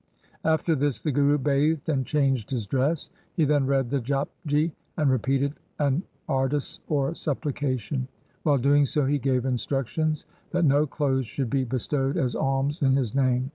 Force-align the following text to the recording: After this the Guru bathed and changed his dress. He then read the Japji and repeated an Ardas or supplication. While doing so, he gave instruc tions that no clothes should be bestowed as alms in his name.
After 0.43 0.73
this 0.73 0.99
the 0.99 1.11
Guru 1.11 1.37
bathed 1.37 1.87
and 1.87 2.07
changed 2.07 2.49
his 2.49 2.65
dress. 2.65 3.11
He 3.35 3.45
then 3.45 3.67
read 3.67 3.91
the 3.91 3.99
Japji 3.99 4.71
and 4.97 5.11
repeated 5.11 5.53
an 5.77 6.01
Ardas 6.27 6.79
or 6.89 7.13
supplication. 7.13 8.07
While 8.41 8.57
doing 8.57 8.85
so, 8.85 9.05
he 9.05 9.19
gave 9.19 9.43
instruc 9.43 9.85
tions 9.85 10.25
that 10.49 10.65
no 10.65 10.87
clothes 10.87 11.27
should 11.27 11.51
be 11.51 11.65
bestowed 11.65 12.17
as 12.17 12.33
alms 12.35 12.81
in 12.81 12.95
his 12.95 13.13
name. 13.13 13.49